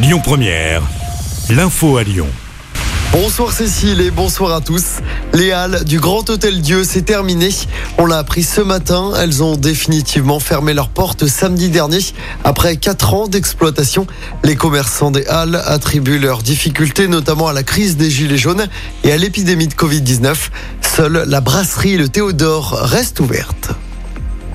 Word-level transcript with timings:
Lyon 0.00 0.20
Première, 0.22 0.82
l'info 1.50 1.96
à 1.96 2.04
Lyon. 2.04 2.28
Bonsoir 3.10 3.50
Cécile 3.50 4.00
et 4.00 4.12
bonsoir 4.12 4.54
à 4.54 4.60
tous. 4.60 4.98
Les 5.34 5.50
halles 5.50 5.82
du 5.82 5.98
Grand 5.98 6.30
Hôtel 6.30 6.62
Dieu, 6.62 6.84
c'est 6.84 7.02
terminé. 7.02 7.48
On 7.98 8.06
l'a 8.06 8.18
appris 8.18 8.44
ce 8.44 8.60
matin. 8.60 9.10
Elles 9.18 9.42
ont 9.42 9.56
définitivement 9.56 10.38
fermé 10.38 10.72
leurs 10.72 10.90
portes 10.90 11.26
samedi 11.26 11.68
dernier. 11.68 11.98
Après 12.44 12.76
quatre 12.76 13.12
ans 13.12 13.26
d'exploitation, 13.26 14.06
les 14.44 14.54
commerçants 14.54 15.10
des 15.10 15.26
halles 15.26 15.60
attribuent 15.66 16.20
leurs 16.20 16.44
difficultés 16.44 17.08
notamment 17.08 17.48
à 17.48 17.52
la 17.52 17.64
crise 17.64 17.96
des 17.96 18.08
gilets 18.08 18.38
jaunes 18.38 18.68
et 19.02 19.10
à 19.10 19.16
l'épidémie 19.16 19.66
de 19.66 19.74
Covid-19. 19.74 20.36
Seule 20.80 21.24
la 21.26 21.40
brasserie 21.40 21.96
Le 21.96 22.08
Théodore 22.08 22.70
reste 22.82 23.18
ouverte. 23.18 23.70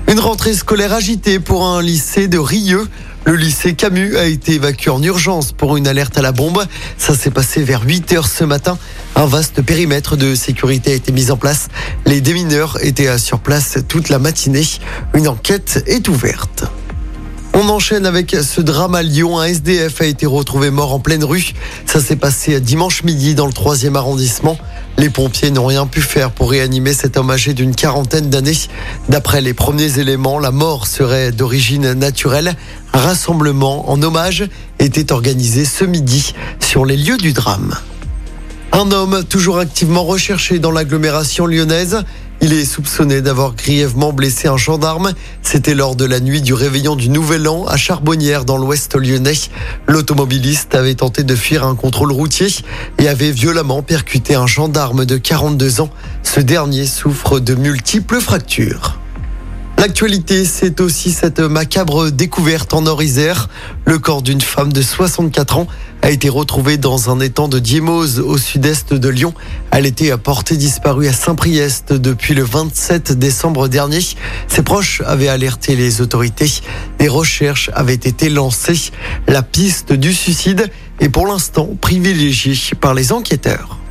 Une 0.06 0.20
rentrée 0.20 0.52
scolaire 0.52 0.92
agitée 0.92 1.38
pour 1.38 1.66
un 1.66 1.80
lycée 1.80 2.28
de 2.28 2.38
Rieux. 2.38 2.86
Le 3.24 3.36
lycée 3.36 3.74
Camus 3.74 4.16
a 4.18 4.26
été 4.26 4.54
évacué 4.54 4.90
en 4.90 5.02
urgence 5.02 5.52
pour 5.52 5.78
une 5.78 5.88
alerte 5.88 6.18
à 6.18 6.22
la 6.22 6.30
bombe. 6.30 6.62
Ça 6.98 7.14
s'est 7.14 7.30
passé 7.30 7.62
vers 7.62 7.82
8 7.82 8.12
heures 8.12 8.28
ce 8.28 8.44
matin. 8.44 8.76
Un 9.16 9.24
vaste 9.24 9.62
périmètre 9.62 10.16
de 10.16 10.34
sécurité 10.34 10.92
a 10.92 10.94
été 10.94 11.10
mis 11.10 11.30
en 11.30 11.38
place. 11.38 11.68
Les 12.04 12.20
démineurs 12.20 12.78
étaient 12.82 13.16
sur 13.16 13.40
place 13.40 13.78
toute 13.88 14.10
la 14.10 14.18
matinée. 14.18 14.66
Une 15.14 15.26
enquête 15.26 15.82
est 15.86 16.06
ouverte. 16.06 16.64
On 17.54 17.68
enchaîne 17.68 18.04
avec 18.04 18.36
ce 18.42 18.60
drame 18.60 18.94
à 18.94 19.02
Lyon. 19.02 19.38
Un 19.38 19.44
SDF 19.44 20.02
a 20.02 20.06
été 20.06 20.26
retrouvé 20.26 20.70
mort 20.70 20.92
en 20.92 21.00
pleine 21.00 21.24
rue. 21.24 21.54
Ça 21.86 22.00
s'est 22.00 22.16
passé 22.16 22.60
dimanche 22.60 23.04
midi 23.04 23.34
dans 23.34 23.46
le 23.46 23.52
troisième 23.52 23.96
arrondissement. 23.96 24.58
Les 24.96 25.10
pompiers 25.10 25.50
n'ont 25.50 25.66
rien 25.66 25.86
pu 25.86 26.00
faire 26.00 26.30
pour 26.30 26.50
réanimer 26.50 26.92
cet 26.92 27.16
homme 27.16 27.30
âgé 27.30 27.52
d'une 27.52 27.74
quarantaine 27.74 28.30
d'années. 28.30 28.56
D'après 29.08 29.40
les 29.40 29.52
premiers 29.52 29.98
éléments, 29.98 30.38
la 30.38 30.52
mort 30.52 30.86
serait 30.86 31.32
d'origine 31.32 31.92
naturelle. 31.94 32.54
Un 32.92 33.00
rassemblement 33.00 33.90
en 33.90 34.00
hommage 34.02 34.44
était 34.78 35.12
organisé 35.12 35.64
ce 35.64 35.84
midi 35.84 36.34
sur 36.60 36.84
les 36.84 36.96
lieux 36.96 37.16
du 37.16 37.32
drame. 37.32 37.74
Un 38.72 38.90
homme 38.92 39.24
toujours 39.24 39.58
activement 39.58 40.04
recherché 40.04 40.58
dans 40.58 40.70
l'agglomération 40.70 41.46
lyonnaise. 41.46 42.04
Il 42.46 42.52
est 42.52 42.66
soupçonné 42.66 43.22
d'avoir 43.22 43.54
grièvement 43.54 44.12
blessé 44.12 44.48
un 44.48 44.58
gendarme. 44.58 45.14
C'était 45.40 45.74
lors 45.74 45.96
de 45.96 46.04
la 46.04 46.20
nuit 46.20 46.42
du 46.42 46.52
réveillon 46.52 46.94
du 46.94 47.08
Nouvel 47.08 47.48
An 47.48 47.64
à 47.64 47.78
Charbonnières 47.78 48.44
dans 48.44 48.58
l'ouest 48.58 48.94
lyonnais. 48.96 49.32
L'automobiliste 49.86 50.74
avait 50.74 50.94
tenté 50.94 51.22
de 51.22 51.34
fuir 51.34 51.64
un 51.64 51.74
contrôle 51.74 52.12
routier 52.12 52.48
et 52.98 53.08
avait 53.08 53.30
violemment 53.30 53.80
percuté 53.82 54.34
un 54.34 54.46
gendarme 54.46 55.06
de 55.06 55.16
42 55.16 55.80
ans. 55.80 55.88
Ce 56.22 56.40
dernier 56.40 56.84
souffre 56.84 57.40
de 57.40 57.54
multiples 57.54 58.20
fractures. 58.20 58.98
L'actualité, 59.84 60.46
c'est 60.46 60.80
aussi 60.80 61.10
cette 61.10 61.40
macabre 61.40 62.10
découverte 62.10 62.72
en 62.72 62.80
Nord-Isère. 62.80 63.50
Le 63.84 63.98
corps 63.98 64.22
d'une 64.22 64.40
femme 64.40 64.72
de 64.72 64.80
64 64.80 65.58
ans 65.58 65.66
a 66.00 66.08
été 66.08 66.30
retrouvé 66.30 66.78
dans 66.78 67.10
un 67.10 67.20
étang 67.20 67.48
de 67.48 67.58
Diemose 67.58 68.18
au 68.18 68.38
sud-est 68.38 68.94
de 68.94 69.08
Lyon. 69.10 69.34
Elle 69.72 69.84
était 69.84 70.16
portée 70.16 70.56
disparue 70.56 71.06
à 71.06 71.12
Saint-Priest 71.12 71.92
depuis 71.92 72.32
le 72.32 72.44
27 72.44 73.12
décembre 73.12 73.68
dernier. 73.68 74.00
Ses 74.48 74.62
proches 74.62 75.02
avaient 75.04 75.28
alerté 75.28 75.76
les 75.76 76.00
autorités. 76.00 76.50
Des 76.98 77.08
recherches 77.08 77.68
avaient 77.74 77.92
été 77.92 78.30
lancées. 78.30 78.90
La 79.28 79.42
piste 79.42 79.92
du 79.92 80.14
suicide 80.14 80.70
est 80.98 81.10
pour 81.10 81.26
l'instant 81.26 81.68
privilégiée 81.78 82.56
par 82.80 82.94
les 82.94 83.12
enquêteurs. 83.12 83.83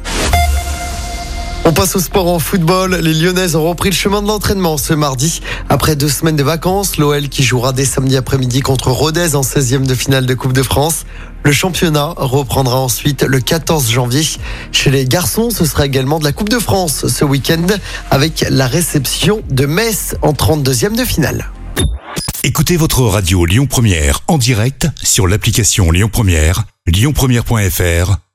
On 1.65 1.71
passe 1.71 1.95
au 1.95 1.99
sport 1.99 2.27
en 2.27 2.39
football. 2.39 2.95
Les 2.95 3.13
Lyonnaises 3.13 3.55
ont 3.55 3.63
repris 3.63 3.89
le 3.89 3.95
chemin 3.95 4.21
de 4.21 4.27
l'entraînement 4.27 4.77
ce 4.77 4.93
mardi. 4.93 5.39
Après 5.69 5.95
deux 5.95 6.09
semaines 6.09 6.35
de 6.35 6.43
vacances, 6.43 6.97
l'OL 6.97 7.29
qui 7.29 7.41
jouera 7.41 7.71
dès 7.71 7.85
samedi 7.85 8.17
après-midi 8.17 8.59
contre 8.59 8.91
Rodez 8.91 9.35
en 9.35 9.41
16e 9.41 9.85
de 9.85 9.95
finale 9.95 10.25
de 10.25 10.33
Coupe 10.33 10.51
de 10.51 10.61
France. 10.61 11.05
Le 11.43 11.53
championnat 11.53 12.15
reprendra 12.17 12.79
ensuite 12.79 13.23
le 13.23 13.39
14 13.39 13.89
janvier. 13.89 14.27
Chez 14.73 14.91
les 14.91 15.05
garçons, 15.05 15.51
ce 15.51 15.63
sera 15.63 15.85
également 15.85 16.19
de 16.19 16.25
la 16.25 16.33
Coupe 16.33 16.49
de 16.49 16.59
France 16.59 17.07
ce 17.07 17.23
week-end 17.23 17.67
avec 18.11 18.45
la 18.49 18.67
réception 18.67 19.41
de 19.49 19.65
Metz 19.65 20.15
en 20.21 20.33
32e 20.33 20.97
de 20.97 21.05
finale. 21.05 21.49
Écoutez 22.43 22.75
votre 22.75 23.03
radio 23.03 23.45
Lyon 23.45 23.67
Première 23.67 24.19
en 24.27 24.37
direct 24.37 24.87
sur 25.01 25.27
l'application 25.27 25.91
Lyon 25.91 26.09
Première, 26.11 26.65
lyonpremière.fr 26.87 28.17